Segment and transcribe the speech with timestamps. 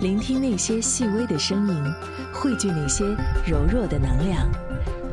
[0.00, 1.84] 聆听那些细微的声音，
[2.34, 3.04] 汇聚那些
[3.46, 4.50] 柔弱的能量。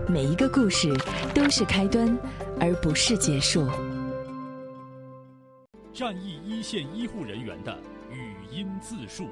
[0.08, 0.92] 每一个故事
[1.36, 2.18] 都是开端，
[2.60, 3.68] 而不是结束。
[5.94, 7.78] 战役一线医护人员的
[8.10, 9.28] 语音自述。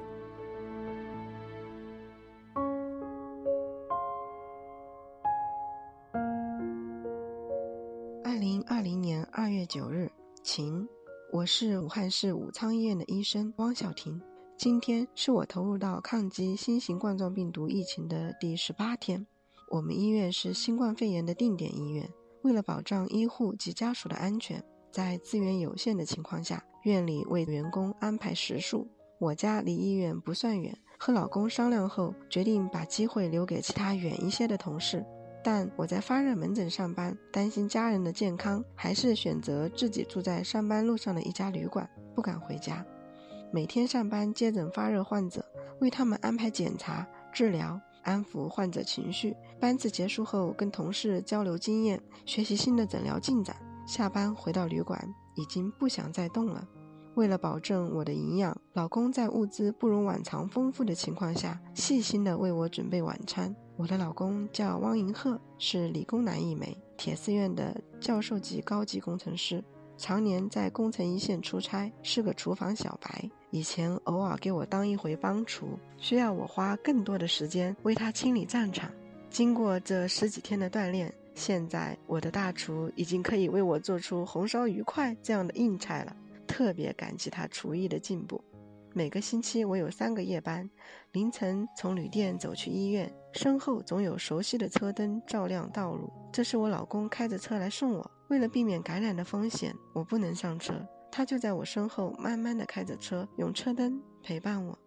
[8.22, 10.08] 二零二零年二月九日，
[10.44, 10.88] 晴。
[11.32, 14.20] 我是武汉市武昌医院的医生汪小婷。
[14.58, 19.24] 今天是我投入到抗击新型冠状病毒疫情的第十八天。
[19.70, 22.10] 我们医院是新冠肺炎的定点医院，
[22.42, 28.88] 为了保障医护及家属的安全，在资源有限的情况下，院里为员工安排食宿。
[29.20, 35.06] 我家离医院不算远，和老公商量后，决定把机会留给其他远一些的同事。
[35.44, 42.84] 但我在发热门诊上班，担心家人的健康，还是选择自己住在上班路上的一家旅馆，不敢回家。
[43.50, 45.44] 每天上班接诊发热患者，
[45.80, 49.34] 为他们安排检查、治疗，安抚患者情绪。
[49.58, 53.56] 班次结束后，跟同事交流经验，学习新的诊疗进展。
[53.86, 55.02] 下班回到旅馆，
[55.34, 56.68] 已经不想再动了。
[57.14, 63.54] 为了保证我的营养，老公在物资不如往常丰富的情况下，细心地为我准备晚餐。
[63.76, 69.64] 我的老公叫汪银鹤，是理工男一枚，铁四院的教授级高级工程师。
[69.96, 73.28] 常年在工程一线出差，是个厨房小白。
[73.50, 78.90] 以前偶尔给我当一回帮厨，需要我花更多的时间为他清理战场。
[79.30, 86.14] 经过这十几天的锻炼，现在我的大厨已经可以为我做出红烧鱼块这样的硬菜了。
[86.46, 88.42] 特别感激他厨艺的进步。
[88.94, 90.68] 每个星期我有三个夜班，
[91.12, 96.10] 凌晨从旅店走去医院，身后总有熟悉的车灯照亮道路。
[96.32, 98.10] 这是我老公开着车来送我。
[98.28, 100.74] 为了避免感染的风险，我不能上车，
[101.10, 104.78] 他就在我身后慢慢的开着车，用车灯陪伴我。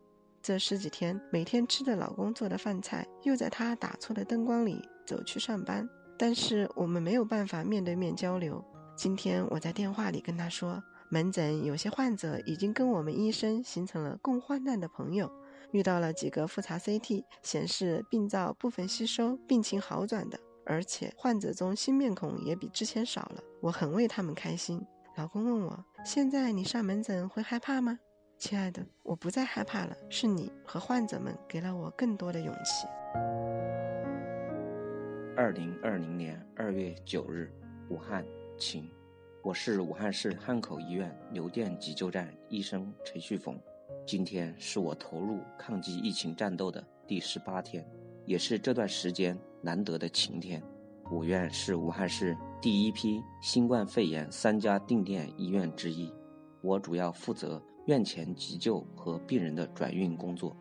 [0.42, 5.88] 这十几天，每天吃着老公做的饭菜，又在他打错的灯光里走去上班。
[6.18, 8.64] 但是我们没有办法面对面交流。
[8.96, 15.32] 今天我在电话里跟他说，门诊有些患者已经跟我们医生形成了共患难的朋友，
[15.72, 20.40] 遇到了几个复查 CT 显示病灶部分吸收，病情好转的。
[20.64, 24.80] 而且患者中新面孔也比之前少了，我很为他们开心。
[25.18, 28.00] 老公问我：“现在你上门诊会害怕吗？”
[28.40, 32.88] 亲爱的，我不再害怕了，是你和患者们给了我更多的勇气。
[35.36, 37.52] 二零二零年二月九日，
[37.90, 38.26] 武汉，
[38.58, 38.90] 晴。
[39.44, 43.60] 我是武汉市汉口医院邮电急救站医生陈旭峰。
[44.06, 47.86] 今天是我投入抗击疫情战斗的第十八天。
[48.26, 50.62] 也是这段时间难得的晴天。
[51.12, 56.10] 五院是武汉市第一批新冠肺炎三家定点医院之一，
[56.62, 60.56] 我主要负责院前急救和病人的转运工作。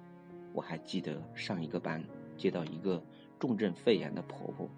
[0.52, 2.02] 我还记得上一个班
[2.36, 3.00] 接到一个
[3.38, 4.68] 重症肺炎的婆婆，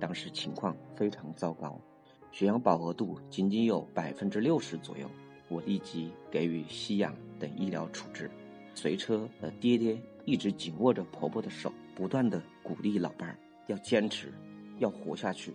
[0.00, 1.80] 当时情况非常糟糕，
[2.32, 5.08] 血氧饱和度仅仅有百分之六十左右。
[5.48, 8.28] 我立即给予吸氧等医疗处置。
[8.74, 11.72] 随车的爹爹一直紧握着婆婆的手。
[11.94, 14.32] 不断的鼓励老伴儿要坚持，
[14.82, 15.54] 要活下去。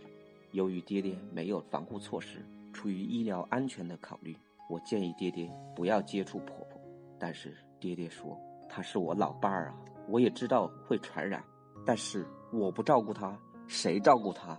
[0.51, 2.39] 由于爹爹没有防护措施，
[2.71, 4.35] 出于医疗安全的考虑，
[4.69, 6.81] 我建议爹爹不要接触婆婆。
[7.19, 8.39] 但是爹爹说
[8.69, 9.75] ：“她是我老伴儿啊，
[10.07, 11.43] 我也知道会传染，
[11.85, 13.37] 但是我不照顾她，
[13.67, 14.57] 谁照顾她？”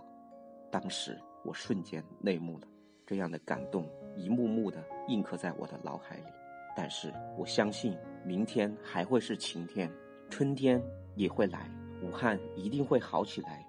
[0.71, 2.67] 当时我瞬间泪目了，
[3.07, 6.25] 这样的感动一幕幕的印刻在我的脑海里。
[6.75, 9.91] 但是我相信明天还会是晴天，
[10.29, 10.81] 春天。
[11.15, 11.69] 也会来，
[12.01, 13.67] 武汉一定会好起来。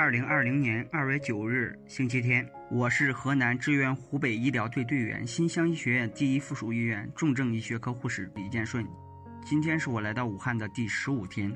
[0.00, 8.82] 二零二零年二月九日，星期天，我是河南支援湖北医疗队队员新乡医学院第一附属医院重症医学科护士李建顺。
[9.44, 11.54] 今天是我来到武汉的第十五天。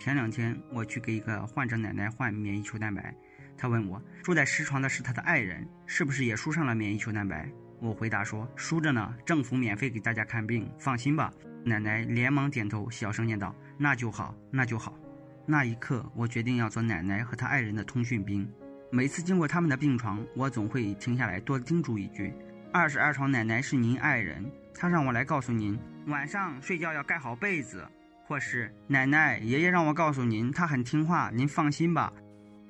[0.00, 3.14] 前两天我去给一个患者奶奶换免疫球蛋白，
[3.56, 7.48] 她问我住在实床的是她的爱人，是不是也输上了免疫球蛋白？
[7.78, 11.32] 我回答说输着呢，政府免费给大家看病，放心吧。
[11.64, 14.98] 奶奶连忙点头，小声念道：“那就好，那就好。”
[15.46, 18.46] 那一刻，我决定要做奶奶和她爱人的通讯兵。
[18.90, 22.34] 每次经过他们的病床，我总会停下来多叮嘱一句
[22.72, 24.44] ：“二十二床奶奶是您爱人，
[24.74, 25.78] 她让我来告诉您，
[26.08, 27.86] 晚上睡觉要盖好被子。”
[28.28, 32.12] 或是奶奶、爷爷让我告诉您，他很听话，您放心吧。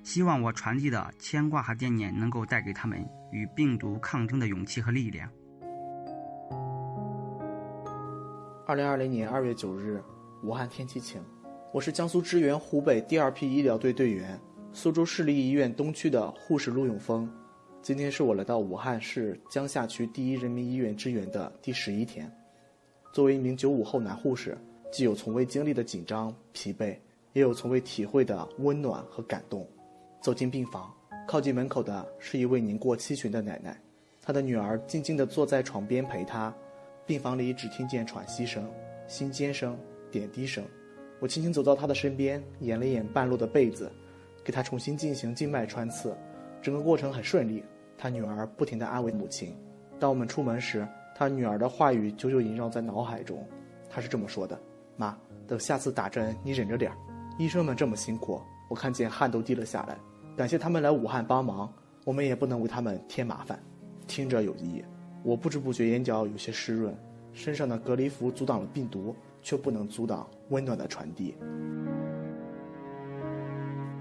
[0.03, 3.03] 希望我传递的牵挂和惦念能够带给他们
[3.33, 5.27] 与病毒抗争的勇气和力量。
[8.67, 10.03] 二零二零年二月九日，
[10.43, 11.23] 武汉天气晴。
[11.77, 14.41] 我是江苏支援湖北第二批医疗队队员，
[14.73, 17.31] 苏州市立医院东区的护士陆永峰。
[17.83, 22.35] 今天是我来到武汉市江夏区第一人民医院支援的第十一天。
[23.13, 24.57] 作为一名九五后男护士，
[24.91, 26.97] 既有从未经历的紧张、疲惫，
[27.35, 29.69] 也有从未体会的温暖和感动。
[30.23, 30.91] 走进病房，
[31.29, 33.79] 靠近门口的是一位年过七旬的奶奶，
[34.23, 36.51] 她的女儿静静地坐在床边陪她。
[37.05, 38.67] 病房里只听见喘息声、
[39.07, 39.79] 心尖声、
[40.11, 40.65] 点滴声。
[41.19, 43.91] 我轻轻走到她的身边，掩了掩半落的被子，
[44.45, 46.17] 给她重新进行静脉穿刺。
[46.61, 47.65] 整个过程很顺利。
[47.99, 49.57] 她女儿不停地安慰母亲。
[49.99, 53.43] 当我们出门时，她女儿的话语久久萦绕在脑海中。
[53.89, 54.61] 她是这么说的
[54.97, 55.17] ：“妈，
[55.47, 56.97] 等下次打针，你忍着点儿。
[57.39, 59.97] 医生们这么辛苦，我看见汗都滴了下来。
[60.37, 61.73] 感谢他们来武汉帮忙，
[62.05, 63.59] 我们也不能为他们添麻烦。”
[64.07, 64.85] 听着有意义。
[65.23, 66.95] 我不知不觉眼角有些湿润，
[67.33, 69.17] 身上的隔离服阻挡了病毒，
[69.47, 71.33] 却不能阻挡温暖的传递。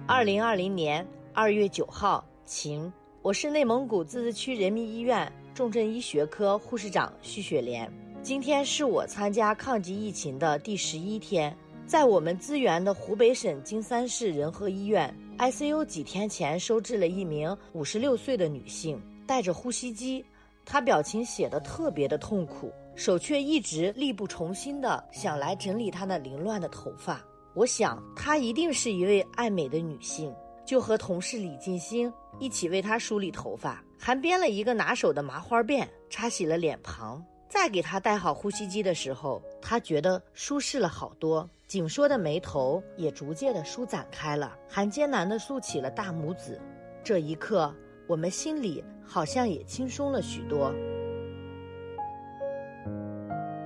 [0.07, 7.87] 二零二零年二月九号，晴，我是内蒙古自治区人民医院重症医学科护士长徐雪莲。
[8.23, 11.55] 今天是我参加抗击疫情的第十一天，
[11.85, 20.25] 在我们资源的湖北省金山市仁和医院 ICU，几天前收治了一名五十六岁的女性，带着呼吸机。
[20.65, 27.21] 她表情写得特别的痛苦，手却一直力不从心的想来整理她那凌乱的头发。
[27.53, 30.33] 我想，她一定是一位爱美的女性，
[30.65, 37.23] 就和同事李静心一起为她梳理头发，还编了一个拿手的麻花辫，擦洗了脸庞。
[37.47, 46.59] 再给她戴好呼吸机的时候，她觉得舒适了好多，紧缩的眉头也逐渐的舒展开了，还艰难的竖起了大拇指。
[47.03, 47.73] 这一刻。
[48.07, 50.71] 我们心里好像也轻松了许多。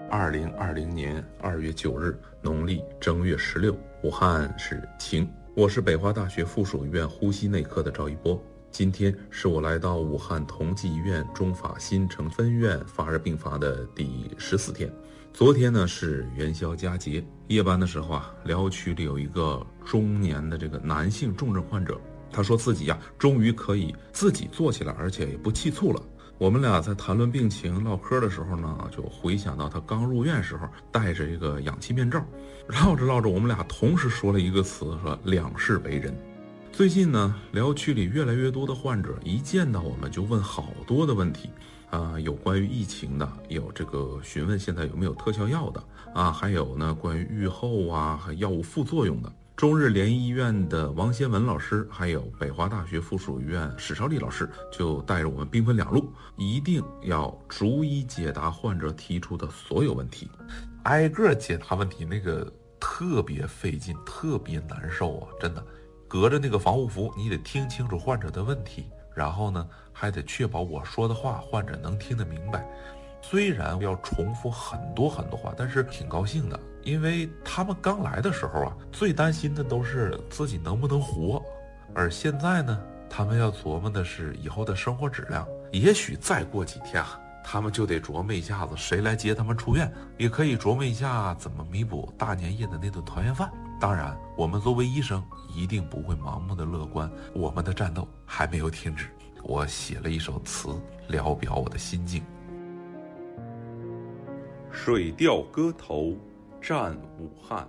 [0.10, 5.28] 二零二零年二月九日，农历正月十六，武汉是晴。
[5.56, 8.42] 我是北华大学附属医院呼吸内科的赵一波。
[8.72, 14.92] 今天是我来到武汉同济医院中法新城分院发热病房的第十四天。
[15.32, 22.00] 昨天呢是元宵佳节，夜班的时候啊，疗区里有一个中年的这个男性重症患者。
[22.32, 26.02] 他说自己呀，终于可以自己坐起来，而且也不气促了。
[26.40, 32.26] 我们俩在谈论病情、唠嗑的时候呢，就回想到他刚入院时候戴着一个氧气面罩。
[32.68, 36.18] 唠着唠着，我们俩同时说了一个词，说两世为人。
[36.72, 41.50] 最近呢，疗区里越来越多的患者一见到我们就问好多的问题，
[41.90, 45.84] 啊，有关于疫情的，有这个询问现在有没有特效药的，
[46.14, 49.30] 啊，还有呢关于预后啊和药物副作用的。
[49.60, 60.32] 中日联谊医院的王先文老师，还有北华大学附属医院史少丽老师，就带着我们兵分两路，一定要逐一解答患者提出的所有问题，
[60.84, 65.28] 挨个解答问题，那个特别费劲，特别难受啊！
[65.42, 65.62] 真的，
[66.08, 72.66] 隔着那个防护服，你得听清楚患者的问题，然后呢，还得确保我说的话患者能听得明白。
[73.22, 76.60] 虽然要重复很多很多话，但是挺高兴的。
[76.82, 81.44] 因为他们刚来的时候啊，最担心的都是自己能不能活，
[81.94, 85.46] 而现在呢，他们要琢磨的是以后的生活质量。
[85.72, 93.52] 也许再过几天啊，他们就得琢磨一下子谁来接他们出院，也可以琢磨一下怎么弥补大年夜的那顿团圆饭。
[93.80, 95.24] 当然，我们作为医生，
[95.54, 99.10] 一定不会盲目的乐观，我们的战斗还没有停止。
[99.44, 100.70] 我写了一首词，
[101.08, 102.24] 聊表我的心境。
[104.72, 106.16] 水调歌头。
[106.62, 107.66] 战武汉，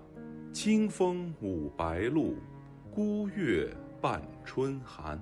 [0.52, 2.34] 清风舞白鹭，
[2.92, 5.20] 孤月伴春寒。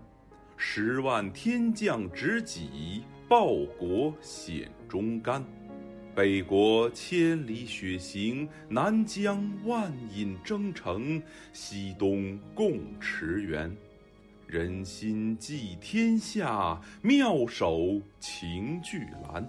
[0.56, 5.44] 十万天将执戟，报国显忠肝。
[6.14, 13.70] 北国千里雪行，南疆万饮征程，西东共驰援。
[14.46, 19.46] 人心寄天下，妙手擎巨澜。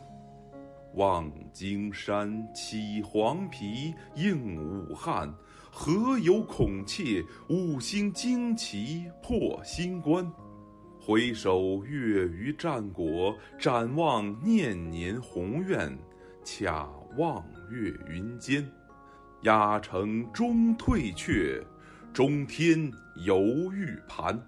[0.96, 5.34] 望京山起黄皮映武汉，
[5.72, 7.24] 何有恐怯？
[7.48, 10.29] 五星旌旗破新关。
[11.00, 15.98] 回首月余战果，展望念年宏愿。
[16.43, 18.67] 恰望月云间，
[19.43, 21.63] 压城终退却，
[22.12, 22.91] 中天
[23.25, 23.39] 犹
[23.72, 24.39] 豫盘。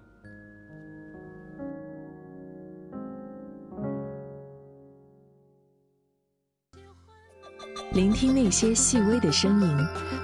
[7.94, 9.68] 聆听那些细微的声音，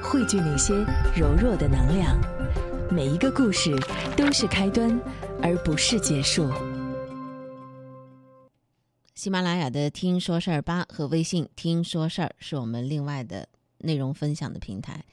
[0.02, 0.72] 汇聚那些
[1.14, 2.18] 柔弱的能量。
[2.90, 3.76] 每一个故事
[4.16, 4.98] 都是开端，
[5.42, 6.50] 而不是结束。
[9.14, 13.46] 喜马拉雅的“听说事儿吧”和微信“听说事儿”是我们另外的
[13.76, 15.04] 内容分享的平台。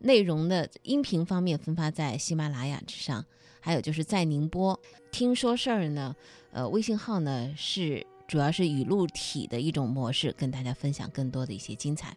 [0.00, 3.24] 内容的音频方面分发在喜马拉雅之上，
[3.60, 4.80] 还有就是在宁波
[5.12, 6.16] “听说事儿”呢，
[6.50, 8.04] 呃，微信号呢是。
[8.32, 12.16] 主要是语录体的一种模式，跟大家分享更多的一些精彩。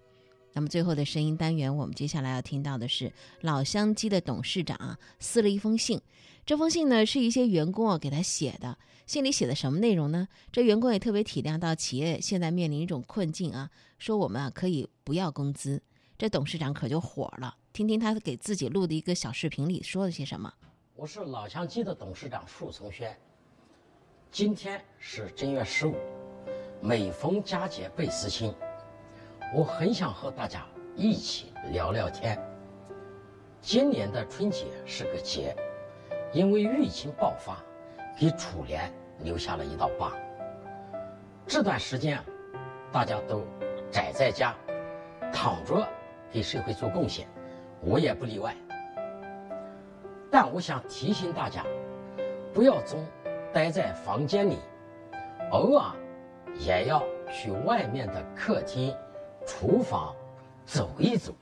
[0.53, 5.99] 那么最后的声音单元，我们接下来要听到的是老乡鸡的董事长啊撕了一封信。
[6.45, 10.25] 这封信呢是一些员工啊给他写的，信里写的什么内容呢？
[10.53, 13.69] 这员工也特别体谅到企业现在面临一种困境啊，
[13.99, 15.83] 说我们啊可以不要工资。
[16.17, 20.53] 这董事长可就火了，听听他给自己录的一个小视频里说了些什么。
[20.95, 23.13] 我是老乡鸡的董事长树从轩。
[24.37, 25.95] 今天是正月十五，
[26.81, 28.53] 每逢佳节倍思亲。
[29.55, 32.37] 我很想和大家一起聊聊天。
[33.61, 35.55] 今年的春节是个节，
[36.33, 37.63] 因为疫情爆发，
[38.19, 40.11] 给楚联留下了一道疤。
[41.47, 42.25] 这段时间啊，
[42.91, 43.41] 大家都
[43.89, 44.53] 宅在家，
[45.31, 45.87] 躺着
[46.29, 47.25] 给社会做贡献，
[47.79, 48.53] 我也不例外。
[50.29, 51.65] 但我想提醒大家，
[52.53, 52.99] 不要总
[53.55, 54.57] 待在房间里，
[55.51, 55.95] 偶尔
[56.59, 58.93] 也要去外面的客厅。
[59.47, 60.13] 厨房
[60.65, 61.33] 走一走。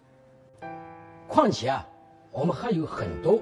[1.27, 1.84] 况且啊，
[2.29, 3.39] 我们还有很多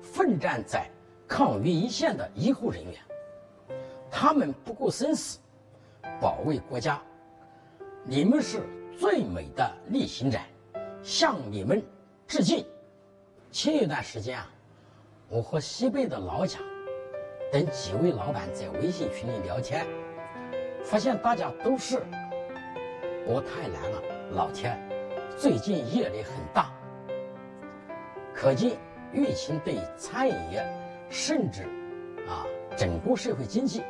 [0.00, 0.88] 奋战在
[1.26, 2.94] 抗疫一线的医护人员，
[4.08, 5.40] 他们不顾生死
[6.20, 7.02] 保卫国家，
[8.04, 8.62] 你们是
[8.96, 10.38] 最美的逆行者，
[11.02, 11.82] 向你们
[12.28, 12.64] 致敬。
[13.50, 14.48] 前一段时间啊，
[15.28, 16.62] 我和西北的老蒋
[17.54, 19.86] 等几位老板在微信群里聊天，
[20.82, 22.02] 发现大家都是。
[23.24, 24.76] 我太难了，老天，
[25.36, 26.72] 最近压力很大。
[28.34, 28.72] 可见
[29.12, 30.66] 疫情对餐饮业，
[31.08, 31.62] 甚至
[32.26, 32.44] 啊
[32.76, 33.84] 整个社会经济，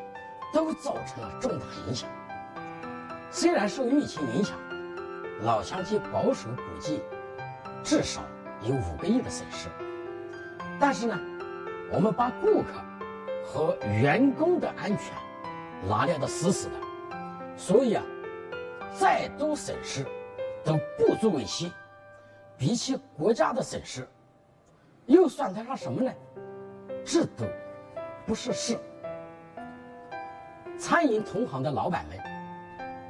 [0.53, 2.07] 都造成了重大影响。
[3.31, 4.59] 虽然受疫情影响，
[5.41, 7.01] 老乡鸡保守估计
[7.83, 8.21] 至少
[8.61, 9.71] 有五个亿的损失，
[10.79, 11.19] 但是呢，
[11.91, 12.69] 我们把顾客
[13.45, 15.13] 和员工的安全
[15.89, 16.75] 拿捏得死死的，
[17.57, 18.03] 所以啊。
[18.97, 20.07] 再多损失
[20.65, 21.73] 都不足为奇，
[22.57, 24.09] 比起国家的损失，
[25.07, 26.13] 又算得上什么呢？
[27.05, 27.45] 制度
[28.25, 28.79] 不是事。
[30.79, 32.17] 餐饮同行的老板们，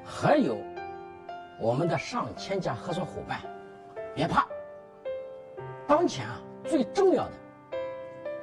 [0.03, 0.57] 还有
[1.61, 3.41] 我们的上千家合作伙伴，
[4.15, 4.47] 别怕。
[5.87, 7.33] 当前啊，最重要的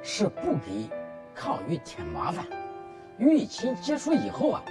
[0.00, 0.88] 是不给
[1.34, 2.44] 抗疫添麻烦。
[3.18, 4.62] 疫情结束以后啊，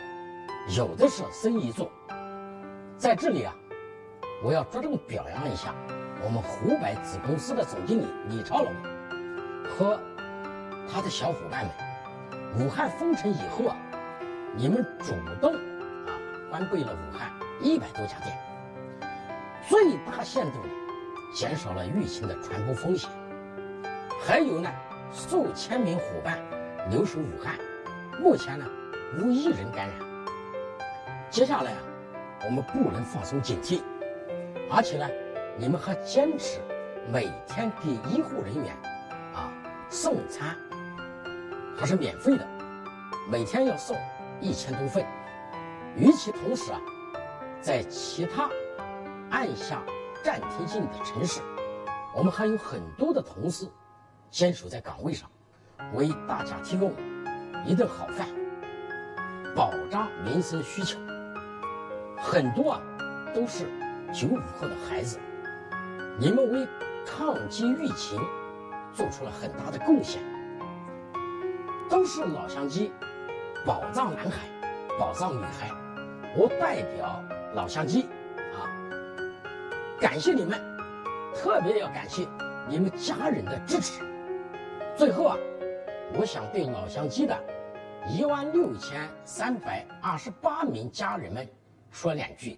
[0.76, 1.90] 有的是生意做。
[2.98, 3.56] 在这里啊，
[4.44, 5.74] 我要着重表扬一下
[6.24, 8.72] 我们湖北子公司的总经理李超龙
[9.70, 10.00] 和
[10.92, 11.74] 他的小伙伴们。
[12.60, 13.78] 武汉封城以后啊，
[14.56, 16.12] 你们主动啊
[16.50, 18.38] 关闭了武汉一百多家店，
[19.70, 20.70] 最大限度的
[21.34, 23.10] 减少了疫情的传播风险。
[24.22, 24.70] 还有呢，
[25.14, 26.38] 数千名伙伴
[26.90, 27.58] 留守武汉，
[28.20, 28.66] 目前呢
[29.20, 29.98] 无一人感染。
[31.30, 31.78] 接下来啊。
[32.44, 33.84] 我们不能放松警惕，
[34.68, 35.08] 而且呢，
[35.60, 36.60] 你们还坚持
[37.08, 38.76] 每天给医护人员
[39.36, 39.54] 啊
[39.92, 40.58] 送餐，
[41.78, 42.48] 还是免费的，
[43.30, 43.96] 每天要送
[44.40, 45.06] 一千多份。
[45.96, 46.82] 与其同时啊，
[47.62, 48.50] 在其他
[49.30, 49.84] 按下
[50.24, 51.42] 暂停键的城市，
[52.16, 53.68] 我们还有很多的同事
[54.32, 55.30] 坚守在岗位上，
[55.94, 56.94] 为大家提供
[57.66, 58.28] 一顿好饭，
[59.56, 61.00] 保障民生需求。
[62.18, 62.82] 很多啊，
[63.34, 63.66] 都是
[64.14, 65.18] 九五后的孩子，
[66.20, 66.68] 你们为
[67.06, 68.20] 抗击疫情
[68.94, 70.22] 做出了很大的贡献，
[71.90, 72.92] 都是老乡鸡，
[73.66, 74.48] 宝藏男孩，
[75.00, 75.72] 宝藏女孩，
[76.38, 77.24] 我代表
[77.56, 78.04] 老乡鸡
[78.54, 78.70] 啊，
[80.00, 80.60] 感谢你们，
[81.36, 82.28] 特别要感谢
[82.70, 84.04] 你们家人的支持。
[84.96, 85.38] 最后啊，
[86.14, 87.38] 我想对老乡鸡的
[88.10, 91.48] 一万六千三百二十八名家人们。
[91.92, 92.58] 说两句。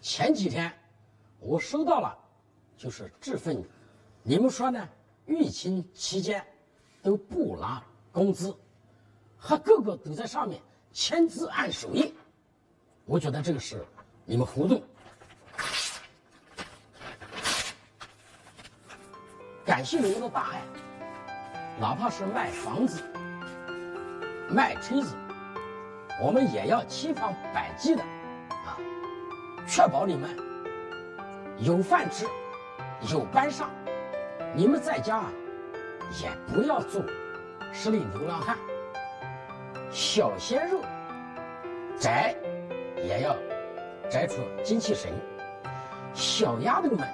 [0.00, 0.72] 前几天
[1.38, 2.18] 我收到了，
[2.76, 3.62] 就是这份，
[4.22, 4.88] 你们说呢？
[5.26, 6.44] 疫情期间
[7.02, 7.82] 都不拿
[8.12, 8.54] 工资，
[9.38, 10.60] 还个个都在上面
[10.92, 12.14] 签字按手印。
[13.04, 13.86] 我觉得这个是
[14.24, 14.82] 你们糊涂。
[19.64, 20.62] 感谢你们的大爱，
[21.78, 23.02] 哪怕是卖房子、
[24.48, 25.16] 卖车子，
[26.22, 28.78] 我们也要千方百计的啊。
[29.66, 30.30] 确保你们
[31.58, 32.26] 有饭吃，
[33.12, 33.70] 有班上。
[34.54, 35.32] 你们在家啊，
[36.22, 37.02] 也不要做
[37.72, 38.56] 十里流浪汉。
[39.90, 40.80] 小鲜肉
[41.98, 42.36] 宅
[42.96, 43.36] 也要
[44.08, 45.10] 宅出精气神。
[46.12, 47.08] 小丫头们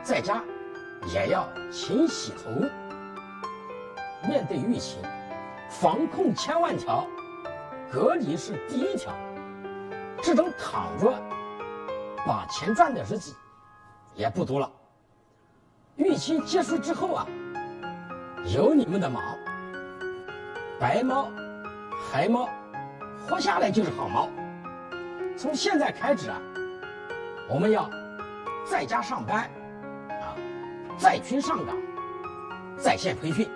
[0.00, 0.44] 在家
[1.12, 2.50] 也要勤洗头。
[4.28, 5.02] 面对疫情，
[5.68, 7.06] 防控千万条，
[7.90, 9.12] 隔离是第一条。
[10.22, 11.12] 这种躺着。
[12.26, 13.34] 把钱赚的日子
[14.14, 14.70] 也不多了。
[15.96, 17.26] 疫情结束之后啊，
[18.54, 19.22] 有你们的忙，
[20.78, 21.30] 白猫、
[22.12, 22.46] 黑猫，
[23.26, 24.28] 活下来就是好猫。
[25.34, 26.38] 从现在开始啊，
[27.48, 27.88] 我们要
[28.66, 29.50] 在家上班，
[30.10, 30.36] 啊，
[30.98, 31.74] 在群上岗，
[32.76, 33.48] 在线培训。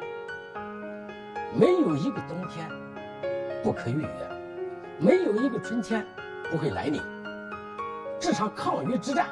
[1.56, 2.68] 没有一个冬天
[3.62, 4.08] 不可逾越，
[4.99, 6.04] 没有一个春天
[6.50, 7.00] 不会来临。
[8.18, 9.28] 这场抗疫之战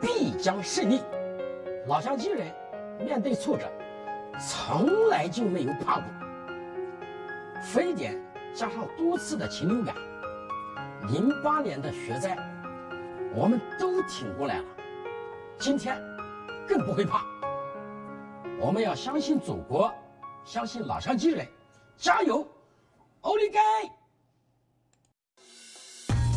[0.00, 1.02] 必将胜利。
[1.88, 2.46] 老乡亲人
[3.04, 3.64] 面对挫折，
[4.38, 6.04] 从来就没有怕过。
[7.60, 8.16] 非典
[8.54, 9.92] 加上多次的禽流感，
[11.08, 12.36] 零八年的雪灾，
[13.34, 14.64] 我们都挺过来了。
[15.58, 16.00] 今天
[16.68, 17.24] 更不会怕。
[18.60, 19.92] 我们要相信祖国，
[20.46, 21.44] 相信老乡鸡人，
[21.98, 22.46] 加油！
[23.22, 23.58] 奥利给！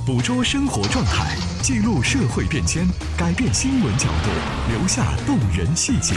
[0.04, 4.32] 捕捉生活状态，记录社会变迁，改变新闻角度，
[4.72, 6.16] 留下动人细节。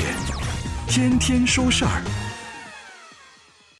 [0.89, 2.03] 天天说事儿。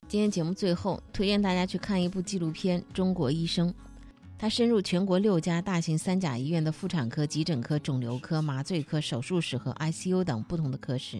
[0.07, 3.67] 今天节目最后推荐大家去看一部纪录片《中国医生》，
[4.37, 11.19] 他深入全国六家大型三甲医院的妇产科、急诊科、肿瘤科、麻醉科、手术室和 ICU 等不同的科室，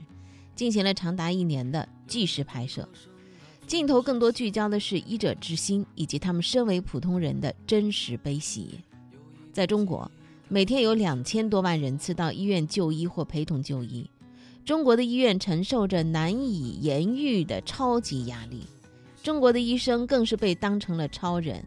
[0.56, 2.88] 进行了长达一年的纪实拍摄。
[3.66, 8.80] 镜头更多聚焦的是医者之心以及他们身为普通人的真实悲喜。
[9.54, 10.10] 在中国，
[10.50, 14.10] 每天有两千多万人次到医院就医或陪同就医，
[14.66, 18.66] 中国的医院承受着难以言喻的超级压力，
[19.24, 21.64] 中国的医生更是被当成了超人，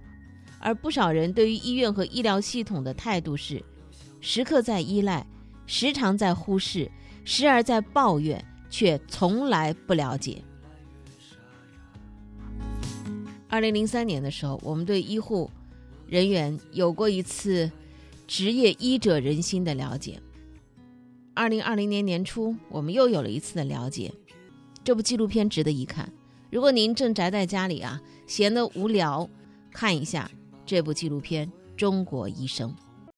[0.58, 3.64] 而不少人对于医院和医疗系统的态度是：
[4.20, 5.26] 时刻在依赖，
[5.66, 6.90] 时常在忽视，
[7.24, 8.44] 时而在抱怨，
[8.76, 10.42] 却从来不了解。
[13.48, 15.50] 二零零三年的时候，我们对医护
[16.06, 17.72] 人员有过一次
[18.26, 20.20] 职业医者仁心的了解。
[21.32, 24.12] 二零二零年年初，我们又有了一次的了解。
[24.84, 26.12] 这部纪录片值得一看。
[26.50, 29.26] 如果您正宅在家里啊，闲得无聊，
[29.72, 30.30] 看一下
[30.66, 31.46] 这部纪录片
[31.78, 32.70] 《中国医生》。